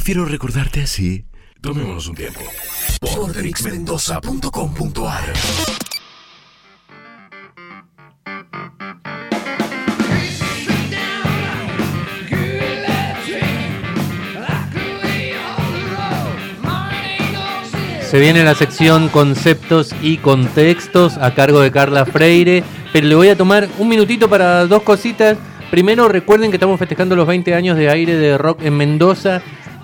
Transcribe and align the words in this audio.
Prefiero 0.00 0.24
recordarte 0.24 0.80
así. 0.80 1.26
Tomémonos 1.60 2.08
un 2.08 2.14
tiempo. 2.14 2.40
Se 18.08 18.18
viene 18.18 18.42
la 18.42 18.54
sección 18.54 19.10
conceptos 19.10 19.94
y 20.00 20.16
contextos 20.16 21.18
a 21.18 21.34
cargo 21.34 21.60
de 21.60 21.70
Carla 21.70 22.06
Freire, 22.06 22.64
pero 22.94 23.06
le 23.06 23.14
voy 23.14 23.28
a 23.28 23.36
tomar 23.36 23.68
un 23.76 23.86
minutito 23.86 24.30
para 24.30 24.64
dos 24.64 24.82
cositas. 24.82 25.36
Primero 25.70 26.08
recuerden 26.08 26.50
que 26.50 26.56
estamos 26.56 26.78
festejando 26.78 27.14
los 27.14 27.26
20 27.26 27.54
años 27.54 27.76
de 27.76 27.90
aire 27.90 28.16
de 28.16 28.38
rock 28.38 28.62
en 28.62 28.78
Mendoza 28.78 29.42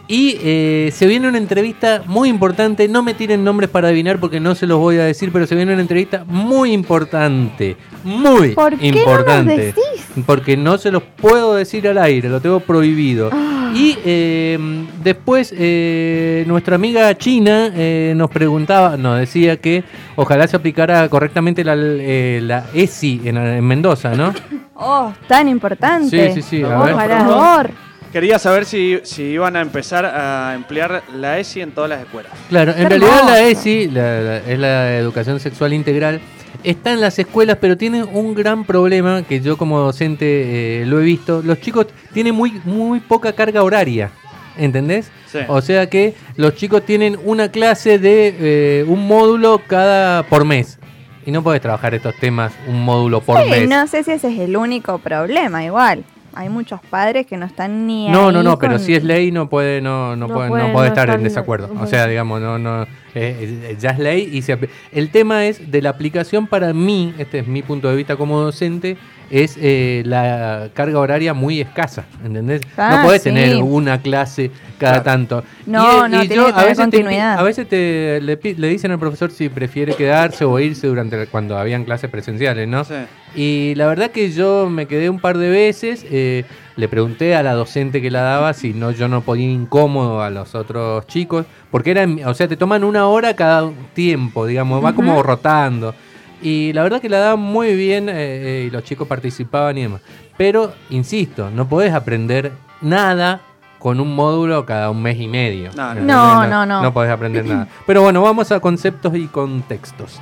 y 0.08 0.38
eh, 0.40 0.90
se 0.92 1.06
viene 1.06 1.28
una 1.28 1.38
entrevista 1.38 2.02
muy 2.06 2.28
importante. 2.28 2.88
No 2.88 3.02
me 3.02 3.14
tiren 3.14 3.42
nombres 3.42 3.70
para 3.70 3.88
adivinar 3.88 4.20
porque 4.20 4.40
no 4.40 4.54
se 4.54 4.66
los 4.66 4.78
voy 4.78 4.98
a 4.98 5.04
decir, 5.04 5.30
pero 5.32 5.46
se 5.46 5.54
viene 5.54 5.72
una 5.72 5.82
entrevista 5.82 6.24
muy 6.26 6.72
importante. 6.72 7.76
Muy 8.04 8.54
¿Por 8.54 8.76
qué 8.78 8.90
no 8.90 8.96
nos 8.96 8.98
importante. 8.98 9.56
decís? 9.56 10.06
porque 10.24 10.56
no 10.56 10.78
se 10.78 10.90
los 10.90 11.02
puedo 11.02 11.54
decir 11.54 11.86
al 11.88 11.98
aire, 11.98 12.28
lo 12.28 12.40
tengo 12.40 12.60
prohibido. 12.60 13.30
Ah. 13.32 13.72
Y 13.74 13.98
eh, 14.04 14.58
después 15.02 15.52
eh, 15.56 16.44
nuestra 16.46 16.76
amiga 16.76 17.14
China 17.18 17.70
eh, 17.74 18.14
nos 18.16 18.30
preguntaba, 18.30 18.96
nos 18.96 19.18
decía 19.18 19.58
que 19.58 19.84
ojalá 20.14 20.46
se 20.46 20.56
aplicara 20.56 21.06
correctamente 21.08 21.64
la, 21.64 21.74
eh, 21.76 22.40
la 22.42 22.64
ESI 22.72 23.22
en, 23.24 23.36
en 23.36 23.64
Mendoza, 23.64 24.14
¿no? 24.14 24.32
Oh, 24.74 25.12
tan 25.26 25.48
importante. 25.48 26.32
Sí, 26.32 26.40
sí, 26.42 26.48
sí, 26.58 26.62
a 26.62 26.78
ver. 26.78 26.94
por 26.94 27.08
favor. 27.08 27.85
Quería 28.12 28.38
saber 28.38 28.64
si, 28.64 28.98
si 29.02 29.22
iban 29.24 29.56
a 29.56 29.60
empezar 29.60 30.06
a 30.06 30.54
emplear 30.54 31.02
la 31.14 31.38
ESI 31.38 31.60
en 31.60 31.72
todas 31.72 31.90
las 31.90 32.00
escuelas. 32.00 32.32
Claro, 32.48 32.72
en 32.76 32.88
realidad 32.88 33.22
la. 33.26 33.42
ESI, 33.42 33.88
la- 33.88 34.20
la- 34.20 34.36
es 34.38 34.58
la 34.58 34.96
educación 34.96 35.38
sexual 35.38 35.72
integral, 35.74 36.20
está 36.64 36.92
en 36.92 37.00
las 37.00 37.18
escuelas, 37.18 37.58
pero 37.60 37.76
tiene 37.76 38.04
un 38.04 38.34
gran 38.34 38.64
problema 38.64 39.22
que 39.22 39.40
yo 39.40 39.56
como 39.58 39.80
docente 39.80 40.82
eh, 40.82 40.86
lo 40.86 41.00
he 41.00 41.04
visto. 41.04 41.42
Los 41.44 41.60
chicos 41.60 41.86
tienen 42.14 42.34
muy, 42.34 42.60
muy 42.64 43.00
poca 43.00 43.32
carga 43.34 43.62
horaria, 43.62 44.10
¿entendés? 44.56 45.10
Sí. 45.30 45.40
O 45.48 45.60
sea 45.60 45.90
que 45.90 46.14
los 46.36 46.54
chicos 46.54 46.86
tienen 46.86 47.18
una 47.24 47.50
clase 47.50 47.98
de 47.98 48.34
eh, 48.80 48.84
un 48.88 49.06
módulo 49.06 49.60
cada 49.66 50.22
por 50.22 50.44
mes. 50.46 50.78
Y 51.26 51.32
no 51.32 51.42
podés 51.42 51.60
trabajar 51.60 51.92
estos 51.92 52.14
temas 52.20 52.52
un 52.68 52.82
módulo 52.84 53.20
por 53.20 53.42
Sí, 53.42 53.50
mes. 53.50 53.68
no 53.68 53.86
sé 53.88 54.04
si 54.04 54.12
ese 54.12 54.28
es 54.32 54.38
el 54.38 54.56
único 54.56 54.98
problema, 54.98 55.64
igual. 55.64 56.04
Hay 56.38 56.50
muchos 56.50 56.80
padres 56.90 57.24
que 57.26 57.36
no 57.38 57.46
están 57.46 57.86
ni 57.86 58.08
No, 58.10 58.28
ahí 58.28 58.34
no, 58.34 58.42
no, 58.42 58.58
pero 58.58 58.72
con- 58.74 58.80
si 58.80 58.94
es 58.94 59.02
ley 59.02 59.32
no 59.32 59.48
puede, 59.48 59.80
no, 59.80 60.14
no, 60.16 60.28
No 60.28 60.34
puede, 60.34 60.48
puede 60.50 60.62
no 60.66 60.72
puede 60.74 60.88
no 60.88 60.94
estar 60.94 61.10
en 61.10 61.22
desacuerdo. 61.24 61.68
no 61.72 61.82
O 61.82 61.86
sea, 61.86 62.06
digamos, 62.06 62.42
no, 62.42 62.58
no, 62.58 62.86
eh, 63.14 63.74
ya 63.80 63.90
es 63.90 63.98
ley 63.98 64.28
y 64.30 64.42
se 64.42 64.58
el 64.92 65.10
tema 65.10 65.46
es 65.46 65.70
de 65.70 65.80
la 65.80 65.88
aplicación 65.90 66.46
para 66.46 66.74
mí, 66.74 67.14
este 67.16 67.38
es 67.38 67.46
mi 67.48 67.62
punto 67.62 67.88
de 67.88 67.96
vista 67.96 68.16
como 68.16 68.38
docente, 68.40 68.98
es 69.30 69.56
eh, 69.60 70.02
la 70.06 70.70
carga 70.74 70.98
horaria 70.98 71.34
muy 71.34 71.60
escasa, 71.60 72.04
¿entendés? 72.24 72.62
Ah, 72.76 72.96
no 72.96 73.06
podés 73.06 73.22
sí. 73.22 73.30
tener 73.30 73.56
una 73.62 74.00
clase 74.00 74.50
cada 74.78 75.02
Claro. 75.02 75.02
tanto. 75.02 75.44
No, 75.64 76.08
no, 76.08 76.20
tiene 76.20 76.34
que 76.34 76.40
a 76.40 76.64
veces 76.64 76.76
te 76.76 76.82
continuidad. 76.82 77.38
a 77.38 77.42
veces 77.42 77.68
te, 77.68 78.20
le, 78.20 78.36
dicen 78.68 78.90
al 78.90 78.98
profesor 78.98 79.30
si 79.30 79.48
prefiere 79.48 79.94
quedarse 79.94 80.44
o 80.44 80.58
irse 80.60 80.86
durante 80.86 81.26
cuando 81.26 81.56
habían 81.58 81.84
clases 81.84 82.10
presenciales, 82.10 82.68
¿no? 82.68 82.84
Sí. 82.84 82.94
Y 83.34 83.74
la 83.74 83.86
verdad 83.86 84.10
que 84.10 84.30
yo 84.30 84.68
me 84.70 84.86
quedé 84.86 85.10
un 85.10 85.18
par 85.18 85.38
de 85.38 85.48
veces, 85.48 86.06
eh, 86.10 86.44
le 86.76 86.88
pregunté 86.88 87.34
a 87.34 87.42
la 87.42 87.54
docente 87.54 88.00
que 88.00 88.10
la 88.10 88.20
daba 88.20 88.52
si 88.54 88.74
no 88.74 88.90
yo 88.90 89.08
no 89.08 89.22
podía 89.22 89.46
ir 89.46 89.50
incómodo 89.52 90.22
a 90.22 90.30
los 90.30 90.54
otros 90.54 91.06
chicos, 91.06 91.46
porque 91.70 91.90
eran, 91.90 92.20
o 92.24 92.34
sea, 92.34 92.48
te 92.48 92.56
toman 92.56 92.84
una 92.84 93.06
hora 93.06 93.34
cada 93.34 93.70
tiempo, 93.94 94.46
digamos, 94.46 94.84
va 94.84 94.94
como 94.94 95.22
rotando. 95.22 95.94
Y 96.42 96.72
la 96.72 96.82
verdad 96.82 97.00
que 97.00 97.08
la 97.08 97.18
daban 97.18 97.40
muy 97.40 97.74
bien 97.74 98.08
eh, 98.08 98.12
eh, 98.16 98.64
y 98.66 98.70
los 98.70 98.84
chicos 98.84 99.08
participaban 99.08 99.78
y 99.78 99.82
demás. 99.82 100.02
Pero, 100.36 100.72
insisto, 100.90 101.50
no 101.50 101.68
podés 101.68 101.92
aprender 101.94 102.52
nada 102.82 103.40
con 103.78 104.00
un 104.00 104.14
módulo 104.14 104.66
cada 104.66 104.90
un 104.90 105.02
mes 105.02 105.18
y 105.18 105.28
medio. 105.28 105.70
No, 105.76 105.82
no. 105.84 105.90
¿entendés? 105.90 106.16
No, 106.16 106.46
no, 106.46 106.66
no. 106.66 106.82
No 106.82 106.92
podés 106.92 107.10
aprender 107.10 107.44
nada. 107.46 107.68
Pero 107.86 108.02
bueno, 108.02 108.20
vamos 108.22 108.50
a 108.52 108.60
conceptos 108.60 109.14
y 109.16 109.26
contextos. 109.26 110.20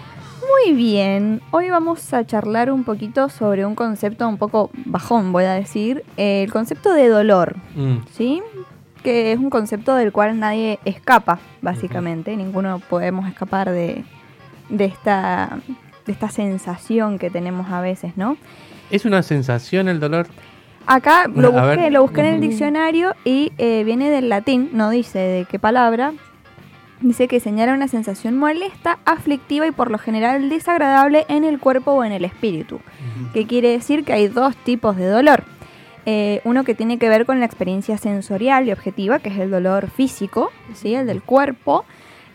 Muy 0.66 0.72
bien, 0.76 1.40
hoy 1.50 1.68
vamos 1.68 2.14
a 2.14 2.24
charlar 2.24 2.70
un 2.70 2.84
poquito 2.84 3.28
sobre 3.28 3.66
un 3.66 3.74
concepto 3.74 4.26
un 4.28 4.38
poco 4.38 4.70
bajón, 4.86 5.32
voy 5.32 5.44
a 5.44 5.52
decir, 5.52 6.04
el 6.16 6.50
concepto 6.52 6.92
de 6.94 7.08
dolor, 7.08 7.56
Mm. 7.74 7.96
¿sí? 8.12 8.40
Que 9.02 9.32
es 9.32 9.38
un 9.38 9.50
concepto 9.50 9.94
del 9.96 10.12
cual 10.12 10.38
nadie 10.38 10.78
escapa, 10.84 11.38
básicamente, 11.60 12.36
ninguno 12.36 12.78
podemos 12.88 13.28
escapar 13.28 13.70
de, 13.70 14.04
de, 14.70 14.84
esta, 14.86 15.58
de 16.06 16.12
esta 16.12 16.28
sensación 16.28 17.18
que 17.18 17.30
tenemos 17.30 17.70
a 17.70 17.80
veces, 17.80 18.16
¿no? 18.16 18.36
¿Es 18.90 19.04
una 19.04 19.22
sensación 19.22 19.88
el 19.88 20.00
dolor? 20.00 20.26
Acá 20.86 21.28
lo 21.34 21.50
busqué, 21.50 21.90
lo 21.90 22.02
busqué 22.02 22.20
en 22.20 22.26
el 22.26 22.40
diccionario 22.40 23.14
y 23.24 23.52
eh, 23.56 23.82
viene 23.84 24.10
del 24.10 24.28
latín, 24.28 24.70
no 24.72 24.90
dice 24.90 25.18
de 25.18 25.44
qué 25.46 25.58
palabra. 25.58 26.12
Dice 27.00 27.28
que 27.28 27.40
señala 27.40 27.74
una 27.74 27.88
sensación 27.88 28.36
molesta, 28.36 28.98
aflictiva 29.04 29.66
y 29.66 29.72
por 29.72 29.90
lo 29.90 29.98
general 29.98 30.48
desagradable 30.48 31.26
en 31.28 31.44
el 31.44 31.58
cuerpo 31.58 31.92
o 31.92 32.04
en 32.04 32.12
el 32.12 32.24
espíritu. 32.24 32.80
Que 33.32 33.46
quiere 33.46 33.70
decir 33.70 34.04
que 34.04 34.12
hay 34.12 34.28
dos 34.28 34.56
tipos 34.56 34.96
de 34.96 35.08
dolor. 35.08 35.44
Eh, 36.06 36.40
uno 36.44 36.64
que 36.64 36.74
tiene 36.74 36.98
que 36.98 37.08
ver 37.08 37.26
con 37.26 37.40
la 37.40 37.46
experiencia 37.46 37.98
sensorial 37.98 38.68
y 38.68 38.72
objetiva, 38.72 39.18
que 39.18 39.30
es 39.30 39.38
el 39.38 39.50
dolor 39.50 39.90
físico, 39.90 40.50
¿sí? 40.74 40.94
el 40.94 41.06
del 41.06 41.22
cuerpo. 41.22 41.84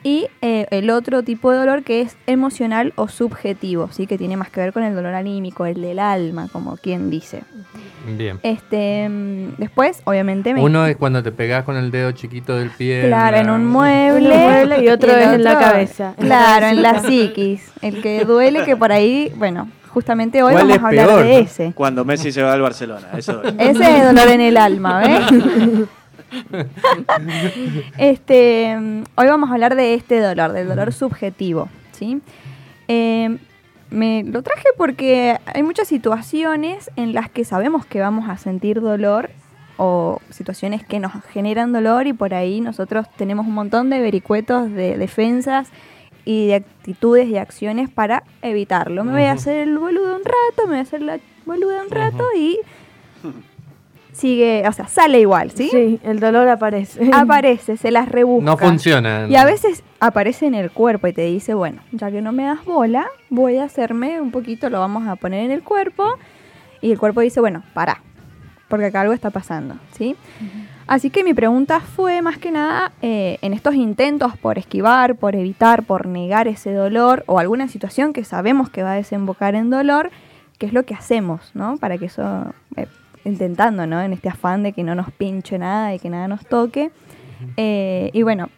Y 0.01 0.27
eh, 0.41 0.65
el 0.71 0.89
otro 0.91 1.23
tipo 1.23 1.51
de 1.51 1.57
dolor 1.57 1.83
que 1.83 1.99
es 2.01 2.15
emocional 2.25 2.93
o 2.95 3.09
subjetivo, 3.09 3.89
¿sí? 3.91 4.07
que 4.07 4.17
tiene 4.17 4.37
más 4.37 4.49
que 4.49 4.61
ver 4.61 4.71
con 4.71 4.83
el 4.83 4.95
dolor 4.95 5.13
anímico, 5.13 5.65
el 5.65 5.81
del 5.81 5.99
alma, 5.99 6.47
como 6.53 6.77
quien 6.77 7.09
dice. 7.09 7.43
Bien. 8.17 8.39
Este, 8.43 9.09
mm, 9.09 9.55
después, 9.57 10.01
obviamente, 10.05 10.53
me 10.53 10.61
Uno 10.61 10.85
es 10.85 10.95
cuando 10.95 11.21
te 11.21 11.31
pegás 11.33 11.65
con 11.65 11.75
el 11.75 11.91
dedo 11.91 12.11
chiquito 12.13 12.55
del 12.55 12.69
pie. 12.69 13.03
claro, 13.07 13.37
en 13.37 13.47
la- 13.47 13.53
un 13.53 13.65
mueble, 13.67 14.33
En 14.33 14.39
un 14.41 14.45
mueble 14.45 14.83
y 14.85 14.87
otro 14.87 15.11
es 15.11 15.27
en 15.27 15.43
la 15.43 15.59
cabeza, 15.59 16.13
Claro, 16.17 16.67
en 16.67 16.81
la 16.81 16.99
psiquis. 17.01 17.69
El 17.81 18.01
que 18.01 18.23
duele, 18.23 18.63
que 18.63 18.77
por 18.77 18.93
ahí, 18.93 19.33
bueno, 19.35 19.67
justamente 19.89 20.41
hoy 20.43 20.53
¿Cuál 20.53 20.67
vamos 20.69 20.83
a 20.83 20.87
hablar 20.87 21.07
peor, 21.07 21.23
de 21.25 21.39
ese. 21.39 21.73
Cuando 21.75 22.05
Messi 22.05 22.31
se 22.31 22.41
va 22.41 22.53
al 22.53 22.61
Barcelona. 22.61 23.07
Eso 23.17 23.43
es. 23.43 23.53
Ese 23.57 23.97
es 23.97 24.05
dolor 24.05 24.29
en 24.29 24.41
el 24.41 24.55
alma, 24.55 24.99
¿ves? 24.99 25.19
este, 27.97 28.75
hoy 29.15 29.27
vamos 29.27 29.49
a 29.49 29.53
hablar 29.53 29.75
de 29.75 29.93
este 29.93 30.19
dolor, 30.19 30.51
del 30.53 30.67
dolor 30.67 30.93
subjetivo, 30.93 31.69
¿sí? 31.91 32.21
Eh, 32.87 33.37
me 33.89 34.23
lo 34.23 34.43
traje 34.43 34.69
porque 34.77 35.37
hay 35.45 35.63
muchas 35.63 35.87
situaciones 35.87 36.91
en 36.95 37.13
las 37.13 37.29
que 37.29 37.43
sabemos 37.43 37.85
que 37.85 37.99
vamos 37.99 38.29
a 38.29 38.37
sentir 38.37 38.81
dolor 38.81 39.29
o 39.77 40.19
situaciones 40.29 40.85
que 40.85 40.99
nos 40.99 41.13
generan 41.31 41.71
dolor 41.71 42.05
y 42.05 42.13
por 42.13 42.33
ahí 42.33 42.61
nosotros 42.61 43.07
tenemos 43.15 43.47
un 43.47 43.53
montón 43.53 43.89
de 43.89 43.99
vericuetos 43.99 44.71
de 44.71 44.97
defensas 44.97 45.69
y 46.25 46.47
de 46.47 46.55
actitudes 46.55 47.27
y 47.29 47.37
acciones 47.37 47.89
para 47.89 48.23
evitarlo. 48.41 49.03
Me 49.03 49.13
voy 49.13 49.23
a 49.23 49.31
hacer 49.31 49.67
el 49.67 49.77
boludo 49.77 50.17
un 50.17 50.23
rato, 50.23 50.63
me 50.63 50.71
voy 50.71 50.77
a 50.79 50.81
hacer 50.81 51.01
la 51.01 51.19
boluda 51.45 51.81
un 51.81 51.89
rato 51.89 52.25
y 52.35 52.59
sigue, 54.11 54.63
o 54.67 54.71
sea, 54.71 54.87
sale 54.87 55.19
igual, 55.19 55.51
¿sí? 55.51 55.69
Sí, 55.71 55.99
el 56.03 56.19
dolor 56.19 56.47
aparece. 56.47 57.09
Aparece, 57.13 57.77
se 57.77 57.91
las 57.91 58.09
rebusca. 58.09 58.45
No 58.45 58.57
funciona. 58.57 59.27
Y 59.27 59.35
a 59.35 59.45
veces 59.45 59.83
aparece 59.99 60.45
en 60.45 60.55
el 60.55 60.71
cuerpo 60.71 61.07
y 61.07 61.13
te 61.13 61.25
dice, 61.25 61.53
bueno, 61.53 61.81
ya 61.91 62.11
que 62.11 62.21
no 62.21 62.31
me 62.31 62.43
das 62.43 62.63
bola, 62.65 63.07
voy 63.29 63.57
a 63.57 63.65
hacerme 63.65 64.21
un 64.21 64.31
poquito, 64.31 64.69
lo 64.69 64.79
vamos 64.79 65.07
a 65.07 65.15
poner 65.15 65.45
en 65.45 65.51
el 65.51 65.63
cuerpo. 65.63 66.15
Y 66.81 66.91
el 66.91 66.99
cuerpo 66.99 67.21
dice, 67.21 67.39
bueno, 67.39 67.63
para, 67.73 68.01
porque 68.69 68.85
acá 68.85 69.01
algo 69.01 69.13
está 69.13 69.31
pasando, 69.31 69.75
¿sí? 69.91 70.15
Así 70.87 71.09
que 71.09 71.23
mi 71.23 71.33
pregunta 71.33 71.81
fue 71.81 72.21
más 72.21 72.37
que 72.37 72.51
nada, 72.51 72.93
eh, 73.01 73.37
en 73.41 73.53
estos 73.53 73.75
intentos 73.75 74.37
por 74.37 74.57
esquivar, 74.57 75.15
por 75.15 75.35
evitar, 75.35 75.83
por 75.83 76.07
negar 76.07 76.47
ese 76.47 76.73
dolor 76.73 77.23
o 77.27 77.37
alguna 77.37 77.67
situación 77.67 78.13
que 78.13 78.23
sabemos 78.23 78.69
que 78.69 78.81
va 78.81 78.93
a 78.93 78.95
desembocar 78.95 79.55
en 79.55 79.69
dolor, 79.69 80.09
¿qué 80.57 80.65
es 80.65 80.73
lo 80.73 80.83
que 80.83 80.95
hacemos, 80.95 81.51
¿no? 81.53 81.77
Para 81.77 81.97
que 81.97 82.05
eso, 82.05 82.53
eh, 82.75 82.87
intentando, 83.29 83.87
¿no? 83.87 84.01
En 84.01 84.11
este 84.13 84.29
afán 84.29 84.63
de 84.63 84.73
que 84.73 84.83
no 84.83 84.95
nos 84.95 85.11
pinche 85.11 85.57
nada 85.57 85.93
y 85.95 85.99
que 85.99 86.09
nada 86.09 86.27
nos 86.27 86.45
toque. 86.45 86.91
Eh, 87.55 88.09
y 88.13 88.23
bueno, 88.23 88.49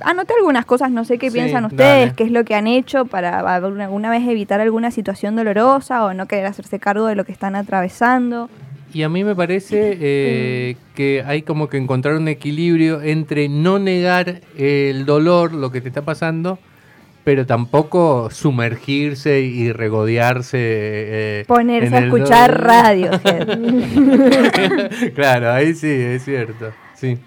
anoté 0.00 0.34
algunas 0.38 0.64
cosas, 0.64 0.90
no 0.90 1.04
sé 1.04 1.18
qué 1.18 1.30
Sí, 1.30 1.34
piensan 1.38 1.64
ustedes, 1.64 2.00
dale. 2.06 2.14
qué 2.16 2.24
es 2.24 2.30
lo 2.30 2.44
que 2.44 2.54
han 2.54 2.66
hecho 2.66 3.04
para 3.06 3.40
alguna, 3.40 3.84
alguna 3.84 4.10
vez 4.10 4.26
evitar 4.28 4.60
alguna 4.60 4.90
situación 4.90 5.36
dolorosa 5.36 6.04
o 6.04 6.14
no 6.14 6.26
querer 6.26 6.46
hacerse 6.46 6.78
cargo 6.78 7.06
de 7.06 7.14
lo 7.16 7.24
que 7.24 7.32
están 7.32 7.56
atravesando. 7.56 8.48
Y 8.94 9.04
a 9.04 9.08
mí 9.08 9.24
me 9.24 9.34
parece 9.34 9.96
eh, 10.00 10.76
que 10.94 11.24
hay 11.26 11.42
como 11.42 11.68
que 11.68 11.78
encontrar 11.78 12.14
un 12.16 12.28
equilibrio 12.28 13.00
entre 13.00 13.48
no 13.48 13.78
negar 13.78 14.42
el 14.58 15.06
dolor, 15.06 15.54
lo 15.54 15.72
que 15.72 15.80
te 15.80 15.88
está 15.88 16.02
pasando, 16.02 16.58
pero 17.24 17.46
tampoco 17.46 18.28
sumergirse 18.30 19.40
y 19.40 19.72
regodearse. 19.72 20.58
eh, 20.60 21.44
Ponerse 21.46 21.86
en 21.88 21.94
a 21.94 21.98
el 21.98 22.04
escuchar 22.04 22.60
radio. 22.62 23.10
claro, 25.14 25.52
ahí 25.52 25.74
sí, 25.74 25.88
es 25.90 26.24
cierto. 26.24 26.72
Sí. 26.94 27.18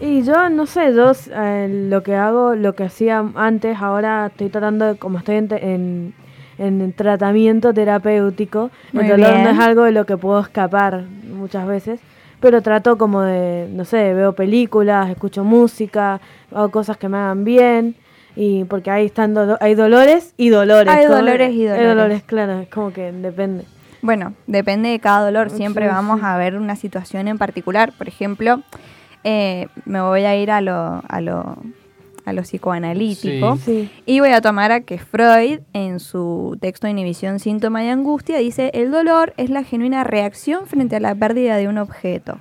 Y 0.00 0.22
yo, 0.22 0.48
no 0.48 0.66
sé, 0.66 0.94
yo 0.94 1.12
eh, 1.34 1.86
lo 1.90 2.02
que 2.02 2.14
hago, 2.14 2.54
lo 2.54 2.74
que 2.74 2.84
hacía 2.84 3.24
antes, 3.34 3.76
ahora 3.80 4.26
estoy 4.26 4.48
tratando, 4.48 4.86
de, 4.86 4.96
como 4.96 5.18
estoy 5.18 5.36
en, 5.36 5.48
te- 5.48 5.74
en, 5.74 6.14
en 6.58 6.92
tratamiento 6.94 7.74
terapéutico, 7.74 8.70
Muy 8.92 9.04
el 9.04 9.10
dolor 9.10 9.38
no 9.40 9.50
es 9.50 9.58
algo 9.58 9.82
de 9.84 9.92
lo 9.92 10.06
que 10.06 10.16
puedo 10.16 10.40
escapar 10.40 11.04
muchas 11.30 11.66
veces, 11.66 12.00
pero 12.40 12.62
trato 12.62 12.96
como 12.96 13.22
de, 13.22 13.68
no 13.70 13.84
sé, 13.84 14.14
veo 14.14 14.32
películas, 14.32 15.10
escucho 15.10 15.44
música, 15.44 16.20
hago 16.52 16.70
cosas 16.70 16.96
que 16.96 17.08
me 17.08 17.18
hagan 17.18 17.44
bien. 17.44 17.94
Y 18.36 18.64
porque 18.64 18.90
ahí 18.90 19.06
están 19.06 19.34
dolo- 19.34 19.58
hay 19.60 19.74
dolores 19.74 20.34
y 20.36 20.48
dolores. 20.48 20.92
Hay 20.92 21.06
dolores 21.06 21.50
y 21.52 21.62
Hay 21.62 21.66
dolores. 21.66 21.88
dolores, 21.88 22.22
claro, 22.22 22.58
es 22.60 22.68
como 22.68 22.92
que 22.92 23.12
depende. 23.12 23.64
Bueno, 24.00 24.34
depende 24.46 24.88
de 24.88 24.98
cada 24.98 25.24
dolor. 25.24 25.50
Siempre 25.50 25.84
Sí, 25.86 25.90
vamos 25.92 26.20
sí. 26.20 26.26
a 26.26 26.36
ver 26.36 26.56
una 26.56 26.74
situación 26.76 27.28
en 27.28 27.38
particular. 27.38 27.92
Por 27.96 28.08
ejemplo, 28.08 28.62
eh, 29.22 29.68
me 29.84 30.00
voy 30.00 30.22
a 30.24 30.34
ir 30.36 30.50
a 30.50 30.60
lo, 30.60 31.02
a 31.08 31.20
lo, 31.20 31.56
a 32.24 32.32
lo 32.32 32.42
psicoanalítico. 32.42 33.56
Sí. 33.58 33.90
Y 34.06 34.18
voy 34.20 34.30
a 34.30 34.40
tomar 34.40 34.72
a 34.72 34.80
que 34.80 34.98
Freud, 34.98 35.60
en 35.72 36.00
su 36.00 36.56
texto 36.60 36.88
Inhibición, 36.88 37.38
Síntoma 37.38 37.84
y 37.84 37.88
Angustia, 37.88 38.38
dice, 38.38 38.70
el 38.74 38.90
dolor 38.90 39.34
es 39.36 39.50
la 39.50 39.62
genuina 39.62 40.02
reacción 40.04 40.66
frente 40.66 40.96
a 40.96 41.00
la 41.00 41.14
pérdida 41.14 41.56
de 41.56 41.68
un 41.68 41.78
objeto. 41.78 42.38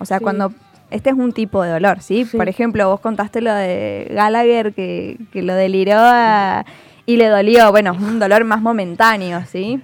O 0.00 0.04
sea, 0.04 0.18
Sí. 0.18 0.22
cuando... 0.24 0.52
Este 0.92 1.10
es 1.10 1.16
un 1.16 1.32
tipo 1.32 1.62
de 1.62 1.70
dolor, 1.70 2.00
¿sí? 2.02 2.24
Sí. 2.24 2.36
Por 2.36 2.48
ejemplo, 2.48 2.88
vos 2.88 3.00
contaste 3.00 3.40
lo 3.40 3.52
de 3.54 4.10
Gallagher 4.14 4.72
que, 4.74 5.16
que 5.32 5.42
lo 5.42 5.54
deliró 5.54 5.96
a- 5.96 6.64
y 7.06 7.16
le 7.16 7.26
dolió. 7.28 7.70
Bueno, 7.70 7.92
es 7.94 8.00
un 8.00 8.18
dolor 8.18 8.44
más 8.44 8.60
momentáneo, 8.62 9.42
¿sí? 9.50 9.80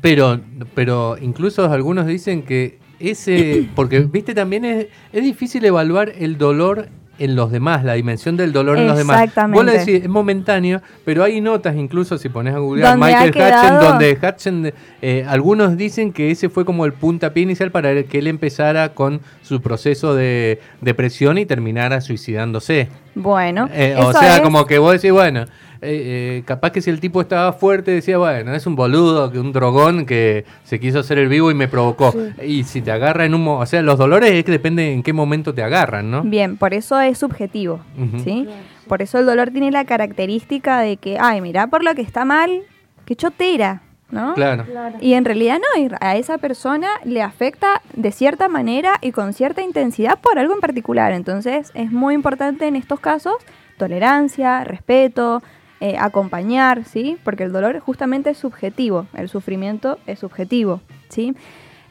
Pero, 0.00 0.40
pero 0.74 1.16
incluso 1.20 1.64
algunos 1.70 2.06
dicen 2.06 2.42
que 2.42 2.78
ese, 3.00 3.66
porque 3.74 4.00
viste 4.00 4.34
también 4.34 4.64
es, 4.64 4.86
es 5.12 5.22
difícil 5.24 5.64
evaluar 5.64 6.12
el 6.18 6.38
dolor 6.38 6.88
en 7.18 7.36
los 7.36 7.52
demás, 7.52 7.84
la 7.84 7.92
dimensión 7.94 8.36
del 8.36 8.52
dolor 8.52 8.78
en 8.78 8.86
los 8.88 8.96
demás. 8.98 9.16
Vos 9.56 9.64
le 9.64 9.72
decís, 9.78 10.02
es 10.04 10.08
momentáneo, 10.08 10.80
pero 11.04 11.22
hay 11.22 11.40
notas, 11.40 11.76
incluso 11.76 12.18
si 12.18 12.28
pones 12.28 12.54
a 12.54 12.58
googlear 12.58 12.96
Michael 13.06 13.30
quedado- 13.32 13.90
donde 13.90 14.18
Hutchen, 14.20 14.72
eh, 15.02 15.24
algunos 15.28 15.76
dicen 15.76 16.12
que 16.12 16.30
ese 16.30 16.48
fue 16.48 16.64
como 16.64 16.84
el 16.84 16.92
puntapié 16.94 17.42
inicial 17.42 17.70
para 17.70 18.02
que 18.04 18.18
él 18.18 18.26
empezara 18.26 18.88
con 18.94 19.20
su 19.42 19.60
proceso 19.60 20.14
de 20.14 20.60
depresión 20.80 21.38
y 21.38 21.46
terminara 21.46 22.00
suicidándose. 22.00 22.88
Bueno, 23.14 23.68
Eh, 23.72 23.94
o 23.98 24.12
sea, 24.12 24.36
es- 24.36 24.40
como 24.42 24.66
que 24.66 24.78
vos 24.78 24.92
decís, 24.92 25.12
bueno, 25.12 25.44
eh, 25.82 26.38
eh, 26.38 26.42
capaz 26.44 26.70
que 26.70 26.80
si 26.80 26.90
el 26.90 27.00
tipo 27.00 27.20
estaba 27.20 27.52
fuerte, 27.52 27.90
decía, 27.90 28.16
bueno, 28.16 28.54
es 28.54 28.66
un 28.66 28.76
boludo, 28.76 29.30
que 29.32 29.38
un 29.38 29.52
drogón 29.52 30.06
que 30.06 30.44
se 30.64 30.78
quiso 30.78 31.00
hacer 31.00 31.18
el 31.18 31.28
vivo 31.28 31.50
y 31.50 31.54
me 31.54 31.68
provocó. 31.68 32.14
Y 32.42 32.64
si 32.64 32.82
te 32.82 32.92
agarra 32.92 33.24
en 33.24 33.34
un... 33.34 33.46
O 33.48 33.66
sea, 33.66 33.82
los 33.82 33.98
dolores 33.98 34.30
es 34.30 34.44
que 34.44 34.52
depende 34.52 34.92
en 34.92 35.02
qué 35.02 35.12
momento 35.12 35.52
te 35.54 35.62
agarran, 35.62 36.10
¿no? 36.10 36.22
Bien, 36.22 36.56
por 36.56 36.72
eso 36.72 37.00
es 37.00 37.18
subjetivo. 37.18 37.80
¿sí? 38.22 38.46
Por 38.86 39.02
eso 39.02 39.18
el 39.18 39.26
dolor 39.26 39.50
tiene 39.50 39.70
la 39.70 39.84
característica 39.84 40.80
de 40.80 40.96
que, 40.96 41.18
ay, 41.18 41.40
mira 41.40 41.66
por 41.66 41.82
lo 41.82 41.94
que 41.94 42.02
está 42.02 42.24
mal, 42.24 42.62
que 43.04 43.16
chotera, 43.16 43.82
¿no? 44.10 44.34
Claro. 44.34 44.64
Y 45.00 45.14
en 45.14 45.24
realidad 45.24 45.58
no, 45.58 45.82
y 45.82 45.88
a 46.00 46.16
esa 46.16 46.38
persona 46.38 46.88
le 47.04 47.22
afecta 47.22 47.82
de 47.94 48.12
cierta 48.12 48.48
manera 48.48 48.94
y 49.00 49.12
con 49.12 49.32
cierta 49.32 49.62
intensidad 49.62 50.18
por 50.20 50.38
algo 50.38 50.54
en 50.54 50.60
particular. 50.60 51.12
Entonces 51.12 51.72
es 51.74 51.90
muy 51.90 52.14
importante 52.14 52.66
en 52.66 52.76
estos 52.76 53.00
casos 53.00 53.34
tolerancia, 53.78 54.62
respeto, 54.62 55.42
eh, 55.82 55.96
acompañar, 55.98 56.84
¿sí? 56.84 57.16
Porque 57.24 57.42
el 57.44 57.52
dolor 57.52 57.80
justamente 57.80 58.30
es 58.30 58.38
subjetivo, 58.38 59.06
el 59.14 59.28
sufrimiento 59.28 59.98
es 60.06 60.20
subjetivo, 60.20 60.80
¿sí? 61.08 61.34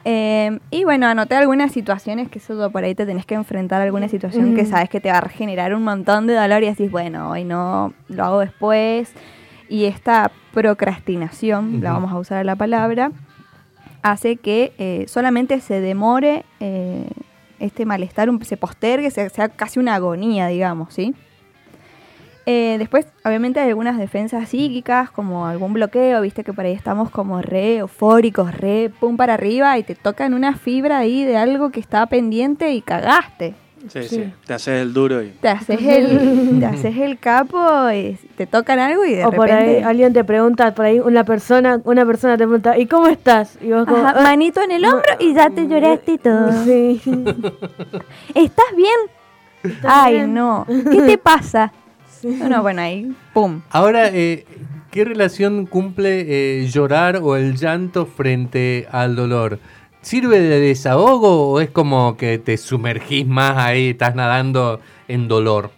Eh, 0.06 0.58
y 0.72 0.84
bueno, 0.84 1.06
anoté 1.08 1.36
algunas 1.36 1.72
situaciones 1.72 2.28
que 2.30 2.40
eso 2.40 2.72
por 2.72 2.84
ahí 2.84 2.96
te 2.96 3.06
tenés 3.06 3.26
que 3.26 3.36
enfrentar 3.36 3.82
a 3.82 3.84
alguna 3.84 4.08
situación 4.08 4.54
que 4.56 4.66
sabes 4.66 4.90
que 4.90 5.00
te 5.00 5.12
va 5.12 5.20
a 5.20 5.30
generar 5.30 5.76
un 5.76 5.84
montón 5.84 6.26
de 6.26 6.34
dolor 6.34 6.64
y 6.64 6.68
decís, 6.68 6.90
bueno, 6.90 7.30
hoy 7.32 7.44
no, 7.44 7.94
lo 8.08 8.24
hago 8.26 8.40
después. 8.40 9.14
Y 9.70 9.86
esta 9.86 10.32
procrastinación, 10.54 11.82
la 11.82 11.92
vamos 11.94 12.12
a 12.12 12.18
usar 12.18 12.46
la 12.46 12.56
palabra, 12.56 13.12
hace 14.02 14.38
que 14.38 14.74
eh, 14.80 15.06
solamente 15.08 15.60
se 15.62 15.80
demore 15.82 16.44
eh, 16.60 17.08
este 17.60 17.86
malestar, 17.86 18.30
un- 18.30 18.44
se 18.44 18.58
postergue, 18.58 19.12
se- 19.12 19.30
sea 19.30 19.50
casi 19.50 19.80
una 19.80 19.96
agonía, 19.96 20.48
digamos, 20.48 20.94
¿sí? 20.94 21.14
Eh, 22.46 22.78
después, 22.80 23.06
obviamente, 23.24 23.60
hay 23.60 23.70
algunas 23.70 23.98
defensas 23.98 24.50
psíquicas, 24.50 25.12
como 25.12 25.46
algún 25.46 25.74
bloqueo, 25.74 26.22
viste 26.22 26.44
que 26.44 26.54
por 26.54 26.66
ahí 26.66 26.74
estamos 26.74 27.10
como 27.12 27.42
re 27.42 27.78
eufóricos, 27.78 28.54
re 28.58 28.92
pum 29.00 29.16
para 29.16 29.36
arriba 29.36 29.78
y 29.78 29.84
te 29.84 29.94
tocan 29.96 30.34
una 30.34 30.56
fibra 30.56 30.98
ahí 30.98 31.24
de 31.24 31.38
algo 31.38 31.70
que 31.70 31.80
está 31.80 32.06
pendiente 32.08 32.72
y 32.74 32.82
cagaste. 32.82 33.54
Sí, 33.90 34.04
Sí. 34.04 34.10
sí. 34.10 34.34
Te 34.46 34.54
haces 34.54 34.80
el 34.82 34.94
duro 34.94 35.24
y. 35.24 35.30
Te 35.42 35.50
haces 35.50 35.82
el, 35.82 36.58
te 36.60 36.66
haces 36.68 36.96
el 36.98 37.18
capo 37.18 37.90
y 37.92 38.16
te 38.38 38.46
tocan 38.46 38.78
algo 38.78 39.04
y 39.06 39.16
de 39.16 39.26
o 39.26 39.32
por 39.32 39.52
ahí 39.52 39.78
alguien 39.82 40.14
te 40.14 40.24
pregunta, 40.24 40.74
por 40.76 40.86
ahí 40.86 41.00
una 41.00 41.24
persona, 41.24 41.82
una 41.84 42.06
persona 42.06 42.34
te 42.38 42.44
pregunta, 42.44 42.78
¿y 42.78 42.86
cómo 42.86 43.08
estás? 43.08 43.58
Y 43.60 43.70
vos 43.72 43.86
como, 43.86 43.98
Ajá, 44.06 44.14
"Ah, 44.20 44.22
manito 44.24 44.62
en 44.62 44.72
el 44.72 44.86
hombro 44.86 45.02
y 45.20 45.34
ya 45.34 45.50
te 45.50 45.68
lloraste 45.68 46.12
y 46.14 46.18
todo. 46.20 46.52
Sí. 46.64 47.02
¿Estás 48.36 48.66
bien? 48.76 48.96
¿Estás 49.64 49.92
Ay, 49.92 50.14
bien? 50.16 50.34
no. 50.34 50.66
¿Qué 50.68 51.02
te 51.02 51.18
pasa? 51.18 51.72
No, 52.50 52.62
bueno, 52.62 52.82
ahí, 52.82 53.12
pum. 53.34 53.62
Ahora, 53.70 54.10
eh, 54.10 54.46
¿qué 54.92 55.06
relación 55.06 55.66
cumple 55.66 56.26
eh, 56.62 56.68
llorar 56.68 57.18
o 57.18 57.36
el 57.36 57.56
llanto 57.56 58.06
frente 58.06 58.88
al 58.92 59.16
dolor? 59.16 59.60
¿Sirve 60.02 60.40
de 60.40 60.60
desahogo 60.60 61.50
o 61.52 61.60
es 61.60 61.70
como 61.70 62.18
que 62.18 62.40
te 62.40 62.58
sumergís 62.58 63.28
más 63.28 63.58
ahí, 63.58 63.90
estás 63.90 64.16
nadando 64.16 64.80
en 65.08 65.28
dolor? 65.28 65.72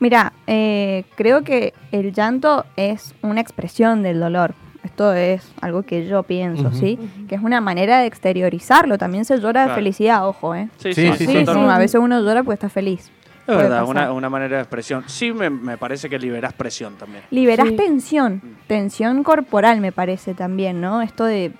Mira, 0.00 0.32
eh, 0.46 1.04
creo 1.14 1.42
que 1.42 1.72
el 1.92 2.12
llanto 2.12 2.66
es 2.76 3.14
una 3.22 3.40
expresión 3.40 4.02
del 4.02 4.20
dolor. 4.20 4.54
Esto 4.82 5.12
es 5.12 5.48
algo 5.60 5.84
que 5.84 6.06
yo 6.08 6.24
pienso. 6.24 6.72
¿sí? 6.72 6.98
Que 7.28 7.36
es 7.36 7.40
una 7.40 7.60
manera 7.60 8.00
de 8.00 8.06
exteriorizarlo. 8.06 8.98
También 8.98 9.24
se 9.24 9.38
llora 9.38 9.68
de 9.68 9.74
felicidad, 9.74 10.26
ojo, 10.26 10.54
¿eh? 10.56 10.68
Sí, 10.78 10.92
Sí, 10.92 11.12
sí, 11.16 11.26
sí, 11.26 11.46
sí. 11.46 11.54
A 11.56 11.78
veces 11.78 12.00
uno 12.00 12.20
llora 12.20 12.42
porque 12.42 12.54
está 12.54 12.68
feliz. 12.68 13.10
Es 13.46 13.56
verdad, 13.56 13.84
una, 13.86 14.12
una 14.12 14.30
manera 14.30 14.56
de 14.56 14.62
expresión. 14.62 15.04
Sí, 15.08 15.32
me, 15.32 15.50
me 15.50 15.76
parece 15.76 16.08
que 16.08 16.18
liberás 16.18 16.52
presión 16.52 16.94
también. 16.96 17.24
Liberás 17.30 17.68
Sí. 17.68 17.76
tensión, 17.76 18.40
tensión 18.68 19.22
corporal 19.24 19.80
me 19.80 19.90
parece 19.92 20.34
también, 20.34 20.80
¿no? 20.80 21.02
Esto 21.02 21.24
de, 21.24 21.52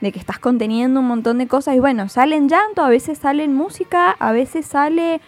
de 0.00 0.12
que 0.12 0.18
estás 0.18 0.38
conteniendo 0.38 1.00
un 1.00 1.06
montón 1.06 1.36
de 1.38 1.46
cosas 1.46 1.74
y 1.76 1.78
bueno, 1.78 2.08
salen 2.08 2.48
llanto, 2.48 2.82
a 2.82 2.88
veces 2.88 3.18
salen 3.18 3.54
música, 3.54 4.12
a 4.18 4.32
veces 4.32 4.64
sale... 4.66 5.20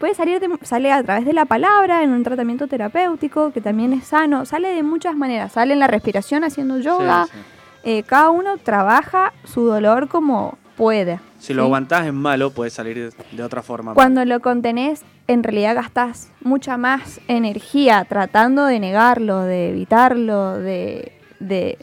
Puede 0.00 0.14
salir 0.14 0.40
de- 0.40 0.48
sale 0.62 0.90
a 0.92 1.02
través 1.02 1.24
de 1.24 1.32
la 1.32 1.44
palabra 1.44 2.02
en 2.02 2.10
un 2.10 2.22
tratamiento 2.24 2.66
terapéutico 2.66 3.52
que 3.52 3.60
también 3.60 3.92
es 3.92 4.04
sano, 4.06 4.44
sale 4.44 4.68
de 4.74 4.82
muchas 4.82 5.16
maneras, 5.16 5.52
sale 5.52 5.72
en 5.72 5.78
la 5.80 5.86
respiración 5.86 6.44
haciendo 6.44 6.78
yoga, 6.78 7.26
Sí, 7.26 7.30
sí. 7.32 7.38
eh, 7.84 8.02
cada 8.02 8.30
uno 8.30 8.56
trabaja 8.58 9.32
su 9.44 9.64
dolor 9.64 10.08
como 10.08 10.58
puede. 10.76 11.20
Si 11.38 11.54
lo 11.54 11.64
aguantás 11.64 12.06
en 12.06 12.14
malo, 12.14 12.50
puede 12.50 12.70
salir 12.70 13.12
de 13.32 13.42
otra 13.42 13.62
forma. 13.62 13.94
Cuando 13.94 14.24
lo 14.24 14.40
contenés, 14.40 15.02
en 15.28 15.42
realidad 15.42 15.74
gastás 15.74 16.30
mucha 16.42 16.76
más 16.76 17.20
energía 17.28 18.04
tratando 18.08 18.66
de 18.66 18.80
negarlo, 18.80 19.42
de 19.42 19.70
evitarlo, 19.70 20.58
de... 20.58 21.12
de 21.40 21.78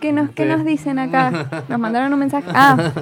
¿Qué 0.00 0.12
nos, 0.12 0.30
qué 0.30 0.46
nos 0.46 0.64
dicen 0.64 1.00
acá? 1.00 1.64
Nos 1.68 1.80
mandaron 1.80 2.12
un 2.12 2.20
mensaje. 2.20 2.48
Ah, 2.54 2.92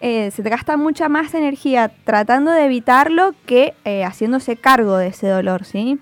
Eh, 0.00 0.30
se 0.30 0.42
te 0.42 0.50
gasta 0.50 0.76
mucha 0.76 1.08
más 1.08 1.32
energía 1.34 1.90
tratando 2.04 2.50
de 2.50 2.66
evitarlo 2.66 3.34
que 3.46 3.74
eh, 3.84 4.04
haciéndose 4.04 4.56
cargo 4.56 4.96
de 4.98 5.08
ese 5.08 5.26
dolor, 5.26 5.64
¿sí? 5.64 5.98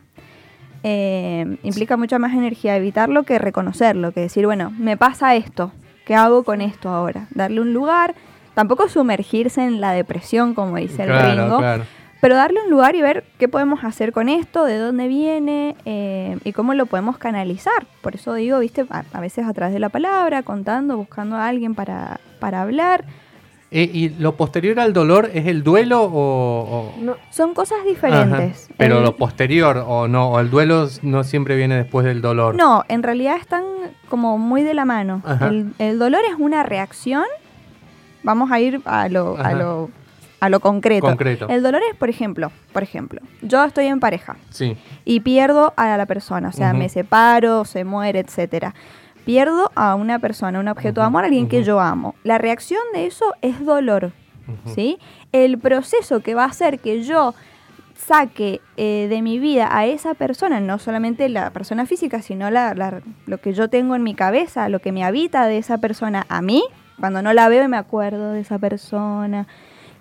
Eh, 0.83 1.59
implica 1.63 1.97
mucha 1.97 2.19
más 2.19 2.35
energía 2.35 2.77
evitarlo 2.77 3.23
que 3.23 3.39
reconocerlo, 3.39 4.13
que 4.13 4.21
decir, 4.21 4.45
bueno, 4.47 4.73
me 4.77 4.97
pasa 4.97 5.35
esto, 5.37 5.73
¿qué 6.05 6.15
hago 6.15 6.45
con 6.45 6.61
esto 6.61 6.89
ahora? 6.89 7.27
Darle 7.31 7.61
un 7.61 7.73
lugar, 7.73 8.15
tampoco 8.55 8.89
sumergirse 8.89 9.65
en 9.65 9.81
la 9.81 9.93
depresión, 9.93 10.55
como 10.55 10.77
dice 10.77 11.05
el 11.05 11.11
Ringo, 11.11 11.59
claro. 11.59 11.85
pero 12.21 12.37
darle 12.37 12.61
un 12.65 12.71
lugar 12.71 12.95
y 12.95 13.03
ver 13.03 13.25
qué 13.39 13.49
podemos 13.49 13.85
hacer 13.85 14.13
con 14.13 14.29
esto, 14.29 14.65
de 14.65 14.79
dónde 14.79 15.09
viene 15.09 15.77
eh, 15.85 16.39
y 16.45 16.53
cómo 16.53 16.75
lo 16.75 16.87
podemos 16.87 17.19
canalizar. 17.19 17.87
Por 18.01 18.15
eso 18.15 18.35
digo, 18.35 18.59
viste, 18.59 18.87
a, 18.91 19.05
a 19.13 19.21
veces 19.21 19.47
a 19.47 19.53
través 19.53 19.75
de 19.75 19.81
la 19.81 19.89
palabra, 19.89 20.43
contando, 20.43 20.97
buscando 20.97 21.37
a 21.37 21.49
alguien 21.49 21.75
para, 21.75 22.21
para 22.39 22.63
hablar. 22.63 23.05
Eh, 23.71 23.91
¿Y 23.93 24.09
lo 24.11 24.37
posterior 24.37 24.79
al 24.79 24.93
dolor 24.93 25.31
es 25.35 25.47
el 25.47 25.65
duelo 25.65 26.03
o...? 26.05 26.11
o- 26.13 26.95
No, 27.01 27.17
Son 27.31 27.55
cosas 27.55 27.79
diferentes. 27.85 28.65
Ajá. 28.67 28.75
Pero 28.77 28.99
El- 28.99 29.05
lo 29.05 29.17
posterior 29.17 29.85
o 29.87 30.07
no, 30.07 30.31
o 30.31 30.41
el 30.41 30.49
duelo 30.51 30.89
no 31.03 31.25
siempre 31.25 31.57
viene 31.57 31.77
después 31.77 32.07
del 32.07 32.21
dolor. 32.23 32.55
No, 32.55 32.85
en 32.89 33.03
realidad 33.03 33.37
están 33.37 33.65
como 34.09 34.39
muy 34.39 34.63
de 34.63 34.75
la 34.75 34.85
mano. 34.85 35.23
El, 35.41 35.73
el 35.79 35.99
dolor 35.99 36.21
es 36.31 36.37
una 36.39 36.63
reacción. 36.63 37.25
Vamos 38.23 38.51
a 38.53 38.61
ir 38.61 38.81
a 38.85 39.09
lo, 39.09 39.37
a 39.39 39.53
lo, 39.55 39.91
a 40.41 40.49
lo 40.49 40.61
concreto. 40.61 41.07
Concreto. 41.07 41.49
El 41.49 41.63
dolor 41.63 41.83
es, 41.91 41.97
por 41.97 42.09
ejemplo, 42.09 42.53
por 42.73 42.83
ejemplo, 42.83 43.21
yo 43.43 43.65
estoy 43.65 43.87
en 43.87 43.99
pareja 44.01 44.37
Sí. 44.51 44.77
y 45.05 45.21
pierdo 45.21 45.75
a 45.77 45.97
la 45.97 46.07
persona, 46.07 46.49
o 46.49 46.53
sea, 46.53 46.73
me 46.73 46.89
separo, 46.89 47.65
se 47.65 47.85
muere, 47.85 48.21
etcétera. 48.21 48.75
Pierdo 49.25 49.71
a 49.75 49.95
una 49.95 50.19
persona, 50.19 50.61
un 50.61 50.69
objeto 50.69 51.01
de 51.01 51.07
amor, 51.07 51.25
alguien 51.25 51.49
que 51.49 51.65
yo 51.65 51.81
amo. 51.81 52.15
La 52.25 52.39
reacción 52.39 52.81
de 52.93 53.07
eso 53.07 53.35
es 53.43 53.65
dolor, 53.65 54.13
¿sí? 54.75 54.99
El 55.33 55.59
proceso 55.59 56.21
que 56.21 56.35
va 56.35 56.45
a 56.45 56.49
hacer 56.49 56.79
que 56.79 57.03
yo 57.03 57.35
saque 57.97 58.61
eh, 58.77 59.07
de 59.09 59.23
mi 59.23 59.39
vida 59.39 59.69
a 59.71 59.87
esa 59.87 60.15
persona, 60.15 60.61
no 60.61 60.79
solamente 60.79 61.29
la 61.29 61.51
persona 61.51 61.87
física, 61.87 62.21
sino 62.23 62.51
la- 62.51 62.75
la- 62.75 63.01
lo 63.27 63.39
que 63.39 63.53
yo 63.55 63.69
tengo 63.71 63.95
en 63.95 64.03
mi 64.03 64.15
cabeza, 64.15 64.69
lo 64.69 64.81
que 64.81 64.93
me 64.93 65.05
habita 65.05 65.47
de 65.47 65.59
esa 65.59 65.79
persona 65.79 66.27
a 66.29 66.43
mí, 66.43 66.63
cuando 67.01 67.23
no 67.23 67.33
la 67.33 67.49
veo 67.49 67.65
y 67.65 67.69
me 67.69 67.77
acuerdo 67.77 68.33
de 68.33 68.41
esa 68.41 68.59
persona, 68.59 69.47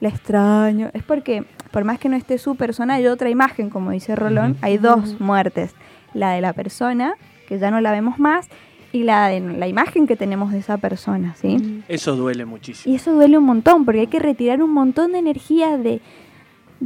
la 0.01 0.09
extraño, 0.09 0.89
es 0.93 1.03
porque 1.03 1.45
por 1.71 1.85
más 1.85 1.97
que 1.99 2.09
no 2.09 2.17
esté 2.17 2.37
su 2.37 2.55
persona, 2.55 2.95
hay 2.95 3.07
otra 3.07 3.29
imagen, 3.29 3.69
como 3.69 3.91
dice 3.91 4.15
Rolón, 4.15 4.57
hay 4.61 4.77
dos 4.77 5.19
muertes, 5.21 5.73
la 6.13 6.31
de 6.31 6.41
la 6.41 6.53
persona, 6.53 7.13
que 7.47 7.57
ya 7.59 7.71
no 7.71 7.79
la 7.79 7.91
vemos 7.91 8.19
más, 8.19 8.47
y 8.93 9.03
la 9.03 9.37
la 9.39 9.67
imagen 9.67 10.07
que 10.07 10.15
tenemos 10.15 10.53
de 10.53 10.59
esa 10.59 10.77
persona, 10.77 11.35
¿sí? 11.35 11.83
Eso 11.89 12.15
duele 12.15 12.45
muchísimo. 12.45 12.93
Y 12.93 12.95
eso 12.95 13.11
duele 13.11 13.37
un 13.37 13.43
montón, 13.43 13.83
porque 13.83 14.01
hay 14.01 14.07
que 14.07 14.19
retirar 14.19 14.63
un 14.63 14.71
montón 14.71 15.11
de 15.11 15.17
energía 15.17 15.77
de, 15.77 15.99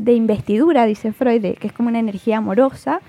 de 0.04 0.14
investidura, 0.14 0.86
dice 0.86 1.12
Freud, 1.12 1.42
de- 1.42 1.54
que 1.56 1.68
es 1.68 1.74
como 1.74 1.90
una 1.90 2.00
energía 2.00 2.38
amorosa, 2.38 3.00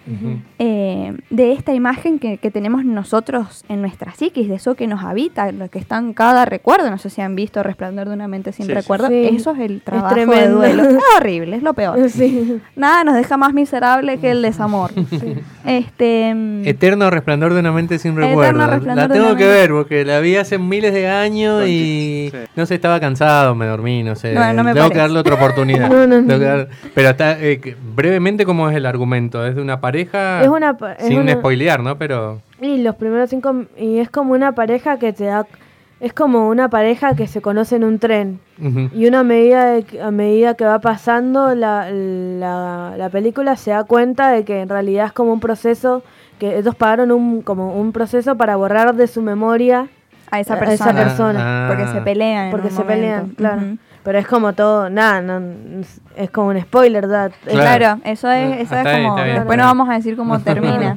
eh, 0.59 1.13
de 1.31 1.53
esta 1.53 1.75
imagen 1.75 2.19
que, 2.19 2.39
que 2.39 2.51
tenemos 2.51 2.85
nosotros 2.85 3.65
en 3.69 3.81
nuestra 3.83 4.13
psiquis, 4.15 4.49
de 4.49 4.55
eso 4.57 4.75
que 4.75 4.87
nos 4.87 5.03
habita, 5.05 5.53
lo 5.53 5.69
que 5.69 5.79
está 5.79 5.99
en 5.99 6.15
cada 6.15 6.45
recuerdo. 6.45 6.91
No 6.91 6.99
sé 6.99 7.11
si 7.11 7.21
han 7.21 7.35
visto 7.35 7.63
Resplandor 7.63 8.09
de 8.09 8.15
una 8.15 8.27
mente 8.29 8.53
sin 8.53 8.67
Sí, 8.67 8.73
recuerdo. 8.75 9.09
Sí. 9.09 9.29
Eso 9.33 9.53
es 9.53 9.61
el 9.61 9.81
trabajo 9.83 10.15
de 10.15 10.23
tremendo. 10.27 10.57
duelo. 10.59 10.83
Es 10.85 10.99
horrible, 11.17 11.57
es 11.57 11.63
lo 11.63 11.75
peor. 11.75 11.99
Sí. 12.11 12.59
Nada 12.75 13.05
nos 13.05 13.15
deja 13.15 13.37
más 13.37 13.53
miserable 13.55 14.19
que 14.19 14.31
el 14.31 14.43
desamor. 14.43 14.91
Este, 15.67 16.33
mm, 16.35 16.67
Eterno 16.67 17.11
resplandor 17.11 17.53
de 17.55 17.61
una 17.61 17.73
mente 17.73 17.99
sin 17.99 18.17
recuerdo. 18.17 18.59
La 18.67 19.07
de 19.09 19.15
tengo 19.15 19.37
que 19.37 19.47
ver 19.47 19.71
porque 19.71 20.05
la 20.05 20.21
vi 20.21 20.37
hace 20.37 20.59
miles 20.59 20.93
de 20.93 21.07
años 21.09 21.65
y 21.69 22.31
Sí. 22.33 22.39
no 22.57 22.67
sé, 22.67 22.75
estaba 22.75 22.99
cansado, 23.01 23.55
me 23.55 23.67
dormí, 23.67 24.03
no 24.03 24.15
sé. 24.17 24.33
No, 24.35 24.53
no 24.53 24.65
me 24.65 24.73
tengo 24.75 24.91
que 24.91 24.99
darle 24.99 25.19
otra 25.19 25.35
oportunidad. 25.35 25.89
No, 25.91 26.07
no, 26.07 26.21
no. 26.21 26.27
Tengo 26.27 26.39
que 26.41 26.45
dar- 26.47 26.69
Pero 26.95 27.11
está, 27.11 27.39
eh, 27.41 27.77
brevemente, 27.95 28.45
¿cómo 28.45 28.69
es 28.71 28.77
el 28.77 28.87
argumento? 28.87 29.45
¿Es 29.47 29.55
de 29.57 29.63
una 29.63 29.81
pareja? 29.81 30.43
Es 30.43 30.49
una 30.49 30.77
pa- 30.77 30.93
es 30.95 31.07
Sin 31.07 31.19
una- 31.19 31.33
spoilear, 31.35 31.81
¿no? 31.81 31.97
Pero... 31.99 32.41
Y 32.61 32.83
los 32.83 32.97
primeros 32.97 33.31
cinco. 33.31 33.65
Y 33.77 33.99
es 33.99 34.11
como 34.11 34.33
una 34.33 34.53
pareja 34.53 34.99
que 34.99 35.13
te 35.13 35.25
da. 35.25 35.47
Es 36.01 36.13
como 36.13 36.49
una 36.49 36.69
pareja 36.71 37.15
que 37.17 37.27
se 37.27 37.41
conoce 37.41 37.75
en 37.77 37.83
un 37.85 37.99
tren. 37.99 38.41
Y 38.95 39.07
una 39.07 39.23
medida 39.25 39.65
de 39.73 39.83
que- 39.83 40.01
a 40.01 40.11
medida 40.11 40.55
que 40.55 40.65
va 40.65 40.79
pasando 40.81 41.55
la, 41.55 41.91
la, 41.91 42.95
la 42.97 43.09
película 43.11 43.57
se 43.57 43.71
da 43.73 43.85
cuenta 43.85 44.31
de 44.31 44.45
que 44.45 44.61
en 44.63 44.69
realidad 44.69 45.07
es 45.07 45.13
como 45.13 45.33
un 45.33 45.41
proceso. 45.41 46.03
Que 46.39 46.57
ellos 46.59 46.77
pagaron 46.77 47.11
un, 47.11 47.43
como 47.43 47.75
un 47.81 47.91
proceso 47.93 48.37
para 48.37 48.55
borrar 48.55 48.95
de 48.95 49.09
su 49.09 49.23
memoria 49.23 49.89
a 50.31 50.39
esa 50.39 50.55
a 50.55 50.59
persona. 50.61 50.91
esa 50.91 50.95
persona. 51.09 51.41
Ah. 51.41 51.69
Porque 51.69 51.91
se 51.93 52.01
pelean. 52.03 52.45
en 52.47 52.51
porque 52.53 52.69
un 52.69 52.73
se 52.75 52.83
pelean, 52.85 53.29
claro. 53.31 53.63
Pero 54.09 54.21
es 54.21 54.27
como 54.27 54.55
todo, 54.55 54.89
nada, 54.89 55.21
no, 55.21 55.83
es 56.17 56.31
como 56.31 56.49
un 56.49 56.59
spoiler, 56.59 57.03
¿verdad? 57.07 57.31
Es- 57.45 57.53
Claro. 57.53 57.79
Claro, 57.79 58.01
eso 58.07 58.31
es, 58.31 58.61
eso 58.61 58.75
Ah, 58.75 58.81
es 58.81 58.87
está 58.87 58.97
bien, 58.97 59.03
como. 59.11 59.23
después 59.23 59.45
está 59.45 59.57
no 59.59 59.65
vamos 59.65 59.89
a 59.91 59.93
decir 59.93 60.17
cómo 60.17 60.39
termina. 60.41 60.97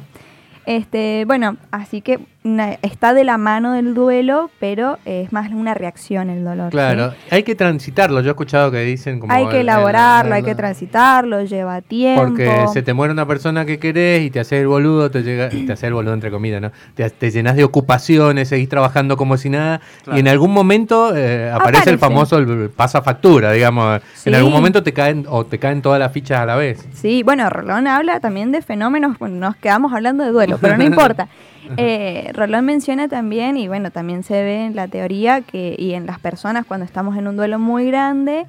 Este, 0.65 1.25
bueno, 1.27 1.57
así 1.71 1.99
que 2.01 2.25
está 2.43 3.13
de 3.13 3.23
la 3.23 3.37
mano 3.37 3.73
del 3.73 3.93
duelo, 3.93 4.49
pero 4.59 4.97
es 5.05 5.31
más 5.31 5.51
una 5.51 5.75
reacción 5.75 6.29
el 6.31 6.43
dolor. 6.43 6.67
¿sí? 6.67 6.71
Claro, 6.71 7.13
hay 7.29 7.43
que 7.43 7.53
transitarlo. 7.53 8.21
Yo 8.21 8.29
he 8.29 8.31
escuchado 8.31 8.71
que 8.71 8.79
dicen 8.81 9.19
como... 9.19 9.31
Hay 9.31 9.43
el- 9.43 9.49
que 9.49 9.55
el- 9.57 9.61
elaborarlo, 9.69 10.33
hay 10.33 10.39
el- 10.39 10.45
que 10.45 10.55
transitarlo, 10.55 11.43
lleva 11.43 11.81
tiempo. 11.81 12.23
Porque 12.23 12.49
se 12.73 12.81
te 12.81 12.93
muere 12.93 13.13
una 13.13 13.27
persona 13.27 13.63
que 13.65 13.77
querés 13.77 14.23
y 14.23 14.31
te 14.31 14.39
haces 14.39 14.61
el 14.61 14.67
boludo, 14.67 15.11
te 15.11 15.21
llega, 15.21 15.49
te 15.49 15.71
haces 15.71 15.83
el 15.83 15.93
boludo 15.93 16.13
entre 16.15 16.31
comillas, 16.31 16.61
¿no? 16.61 16.71
Te, 16.95 17.07
te 17.11 17.29
llenas 17.29 17.55
de 17.55 17.63
ocupaciones, 17.63 18.49
seguís 18.49 18.69
trabajando 18.69 19.17
como 19.17 19.37
si 19.37 19.49
nada 19.49 19.79
Claro. 20.03 20.17
y 20.17 20.21
en 20.21 20.27
algún 20.27 20.51
momento 20.51 21.15
eh, 21.15 21.51
aparece 21.51 21.89
el 21.91 21.95
Aparece. 21.95 21.97
famoso 21.99 22.37
el, 22.39 22.49
el 22.49 22.69
pasa 22.71 23.03
factura, 23.03 23.51
digamos. 23.51 24.01
Sí. 24.15 24.29
En 24.29 24.35
algún 24.35 24.51
momento 24.51 24.81
te 24.81 24.93
caen 24.93 25.25
o 25.29 25.45
te 25.45 25.59
caen 25.59 25.83
todas 25.83 25.99
las 25.99 26.11
fichas 26.11 26.39
a 26.39 26.45
la 26.47 26.55
vez. 26.55 26.87
Sí, 26.93 27.21
bueno, 27.21 27.47
Rolón 27.51 27.85
habla 27.87 28.19
también 28.19 28.51
de 28.51 28.63
fenómenos, 28.63 29.19
bueno, 29.19 29.35
nos 29.35 29.55
quedamos 29.57 29.93
hablando 29.93 30.23
de 30.23 30.31
duelo, 30.31 30.57
pero 30.59 30.75
no 30.77 30.83
importa. 30.85 31.27
Eh, 31.77 32.31
Rolón 32.33 32.65
menciona 32.65 33.07
también, 33.07 33.57
y 33.57 33.67
bueno, 33.67 33.91
también 33.91 34.23
se 34.23 34.41
ve 34.43 34.65
en 34.65 34.75
la 34.75 34.87
teoría 34.87 35.41
que, 35.41 35.75
y 35.77 35.93
en 35.93 36.05
las 36.05 36.19
personas 36.19 36.65
cuando 36.65 36.85
estamos 36.85 37.17
en 37.17 37.27
un 37.27 37.37
duelo 37.37 37.59
muy 37.59 37.87
grande, 37.87 38.45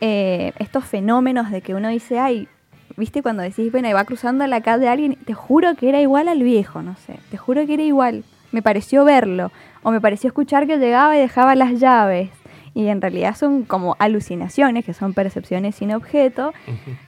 eh, 0.00 0.52
estos 0.58 0.84
fenómenos 0.84 1.50
de 1.50 1.60
que 1.60 1.74
uno 1.74 1.88
dice, 1.88 2.18
ay, 2.18 2.48
viste 2.96 3.22
cuando 3.22 3.42
decís, 3.42 3.70
bueno, 3.70 3.88
y 3.88 3.92
va 3.92 4.04
cruzando 4.04 4.46
la 4.46 4.60
calle 4.60 4.88
alguien, 4.88 5.16
te 5.24 5.34
juro 5.34 5.74
que 5.74 5.88
era 5.88 6.00
igual 6.00 6.28
al 6.28 6.42
viejo, 6.42 6.82
no 6.82 6.96
sé, 6.96 7.18
te 7.30 7.36
juro 7.36 7.66
que 7.66 7.74
era 7.74 7.82
igual, 7.82 8.24
me 8.52 8.62
pareció 8.62 9.04
verlo, 9.04 9.52
o 9.82 9.90
me 9.90 10.00
pareció 10.00 10.28
escuchar 10.28 10.66
que 10.66 10.78
llegaba 10.78 11.16
y 11.16 11.20
dejaba 11.20 11.54
las 11.54 11.78
llaves. 11.78 12.30
Y 12.78 12.88
en 12.88 13.00
realidad 13.00 13.34
son 13.34 13.62
como 13.64 13.96
alucinaciones, 13.98 14.84
que 14.84 14.92
son 14.92 15.14
percepciones 15.14 15.76
sin 15.76 15.92
objeto, 15.94 16.52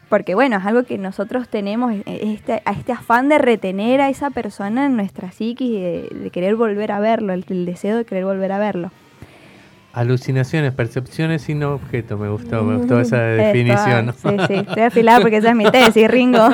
porque 0.09 0.35
bueno, 0.35 0.57
es 0.57 0.65
algo 0.65 0.85
que 0.85 0.97
nosotros 0.97 1.47
tenemos, 1.51 1.93
e- 1.93 2.03
este, 2.33 2.63
a 2.65 2.73
este 2.73 2.93
afán 2.93 3.29
de 3.29 3.37
retener 3.37 4.01
a 4.01 4.09
esa 4.09 4.31
persona 4.31 4.87
en 4.87 4.97
nuestra 4.97 5.31
psiquis, 5.31 5.69
y 5.69 5.79
de, 5.79 6.09
de 6.11 6.31
querer 6.31 6.57
volver 6.57 6.91
a 6.91 7.01
verlo, 7.01 7.35
el, 7.35 7.45
el 7.51 7.67
deseo 7.67 7.99
de 7.99 8.07
querer 8.07 8.25
volver 8.25 8.51
a 8.53 8.59
verlo. 8.59 8.91
Alucinaciones, 9.93 10.73
percepciones 10.73 11.43
sin 11.43 11.63
objeto, 11.65 12.17
me 12.17 12.31
gustó, 12.31 12.63
me 12.63 12.77
gustó 12.79 12.99
esa 13.01 13.31
Esto, 13.35 13.43
definición. 13.45 14.15
Sí, 14.17 14.29
sí, 14.47 14.55
estoy 14.55 14.83
afilada 14.85 15.21
porque 15.21 15.37
esa 15.37 15.51
es 15.51 15.57
mi 15.57 15.71
tesis, 15.71 16.09
Ringo. 16.11 16.49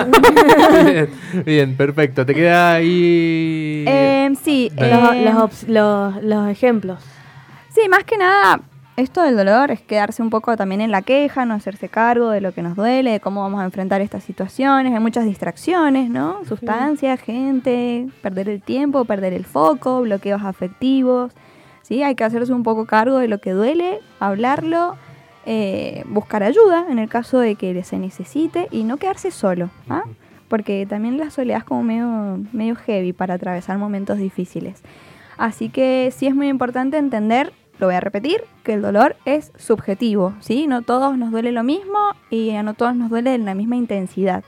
bien, 0.84 1.08
bien, 1.44 1.76
perfecto. 1.76 2.26
¿Te 2.26 2.34
queda 2.34 2.74
ahí? 2.74 3.84
Em, 3.86 4.34
sí, 4.34 4.72
Los- 4.76 5.16
los, 5.18 5.68
los- 5.68 6.22
los 6.24 6.48
ejemplos. 6.48 7.00
Sí, 7.70 7.82
más 7.88 8.04
que 8.04 8.16
nada, 8.16 8.60
esto 8.96 9.22
del 9.22 9.36
dolor 9.36 9.72
es 9.72 9.80
quedarse 9.80 10.22
un 10.22 10.30
poco 10.30 10.56
también 10.56 10.80
en 10.80 10.92
la 10.92 11.02
queja, 11.02 11.44
no 11.44 11.54
hacerse 11.54 11.88
cargo 11.88 12.30
de 12.30 12.40
lo 12.40 12.52
que 12.52 12.62
nos 12.62 12.76
duele, 12.76 13.10
de 13.12 13.20
cómo 13.20 13.40
vamos 13.42 13.60
a 13.60 13.64
enfrentar 13.64 14.00
estas 14.00 14.22
situaciones. 14.22 14.92
Hay 14.92 15.00
muchas 15.00 15.24
distracciones, 15.24 16.10
¿no? 16.10 16.44
Sustancias, 16.44 17.20
gente, 17.20 18.08
perder 18.22 18.48
el 18.48 18.62
tiempo, 18.62 19.04
perder 19.04 19.32
el 19.32 19.44
foco, 19.44 20.02
bloqueos 20.02 20.42
afectivos. 20.42 21.32
¿sí? 21.82 22.02
Hay 22.02 22.14
que 22.14 22.24
hacerse 22.24 22.52
un 22.52 22.62
poco 22.62 22.86
cargo 22.86 23.18
de 23.18 23.26
lo 23.26 23.38
que 23.38 23.50
duele, 23.50 23.98
hablarlo, 24.20 24.96
eh, 25.44 26.04
buscar 26.06 26.44
ayuda 26.44 26.86
en 26.88 26.98
el 27.00 27.08
caso 27.08 27.40
de 27.40 27.56
que 27.56 27.82
se 27.82 27.98
necesite 27.98 28.68
y 28.70 28.84
no 28.84 28.96
quedarse 28.98 29.32
solo. 29.32 29.70
¿ah? 29.88 30.04
Porque 30.48 30.86
también 30.86 31.18
la 31.18 31.30
soledad 31.30 31.58
es 31.58 31.64
como 31.64 31.82
medio, 31.82 32.44
medio 32.52 32.76
heavy 32.76 33.12
para 33.12 33.34
atravesar 33.34 33.76
momentos 33.76 34.18
difíciles. 34.18 34.82
Así 35.36 35.68
que 35.68 36.12
sí 36.16 36.28
es 36.28 36.34
muy 36.34 36.48
importante 36.48 36.96
entender, 36.96 37.52
lo 37.78 37.86
voy 37.86 37.94
a 37.94 38.00
repetir, 38.00 38.42
que 38.62 38.74
el 38.74 38.82
dolor 38.82 39.16
es 39.24 39.52
subjetivo, 39.56 40.34
¿sí? 40.40 40.66
No 40.66 40.82
todos 40.82 41.18
nos 41.18 41.30
duele 41.30 41.52
lo 41.52 41.64
mismo 41.64 41.98
y 42.30 42.50
a 42.50 42.62
no 42.62 42.74
todos 42.74 42.94
nos 42.94 43.10
duele 43.10 43.34
en 43.34 43.44
la 43.44 43.54
misma 43.54 43.76
intensidad. 43.76 44.44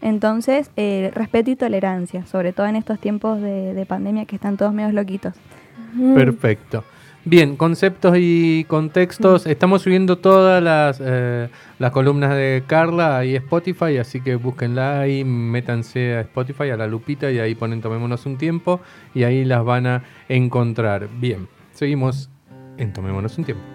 Entonces, 0.00 0.70
eh, 0.76 1.10
respeto 1.14 1.50
y 1.50 1.56
tolerancia, 1.56 2.26
sobre 2.26 2.52
todo 2.52 2.66
en 2.66 2.76
estos 2.76 2.98
tiempos 2.98 3.40
de, 3.40 3.72
de 3.74 3.86
pandemia 3.86 4.26
que 4.26 4.36
están 4.36 4.56
todos 4.56 4.72
medios 4.74 4.92
loquitos. 4.92 5.34
Perfecto. 6.14 6.84
Bien, 7.26 7.56
conceptos 7.56 8.16
y 8.18 8.64
contextos. 8.64 9.46
Estamos 9.46 9.80
subiendo 9.80 10.18
todas 10.18 10.62
las, 10.62 11.00
eh, 11.02 11.48
las 11.78 11.90
columnas 11.90 12.34
de 12.34 12.64
Carla 12.66 13.16
ahí 13.16 13.34
a 13.34 13.38
Spotify, 13.38 13.96
así 13.96 14.20
que 14.20 14.34
búsquenla 14.34 15.00
ahí, 15.00 15.24
métanse 15.24 16.16
a 16.16 16.20
Spotify, 16.20 16.68
a 16.68 16.76
la 16.76 16.86
lupita 16.86 17.30
y 17.30 17.38
ahí 17.38 17.54
ponen 17.54 17.80
Tomémonos 17.80 18.26
un 18.26 18.36
tiempo 18.36 18.80
y 19.14 19.22
ahí 19.22 19.46
las 19.46 19.64
van 19.64 19.86
a 19.86 20.04
encontrar. 20.28 21.08
Bien, 21.18 21.48
seguimos 21.72 22.28
en 22.78 22.92
Tomémonos 22.92 23.38
un 23.38 23.44
tiempo. 23.44 23.73